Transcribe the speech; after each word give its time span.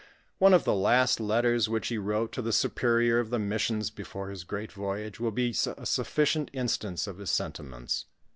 One 0.39 0.55
of 0.55 0.63
the 0.63 0.73
last 0.73 1.19
letters 1.19 1.69
which 1.69 1.89
he 1.89 1.99
wrote 1.99 2.31
to 2.31 2.41
the 2.41 2.51
superior 2.51 3.19
of 3.19 3.29
the 3.29 3.37
missions 3.37 3.91
before 3.91 4.29
his 4.31 4.43
great 4.43 4.71
voyage, 4.71 5.19
will 5.19 5.29
be 5.29 5.51
a 5.77 5.85
sufficient 5.85 6.49
instance 6.53 7.05
of 7.05 7.19
his 7.19 7.29
sentiments. 7.29 8.05